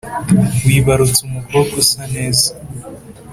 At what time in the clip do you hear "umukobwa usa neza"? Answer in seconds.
1.23-2.47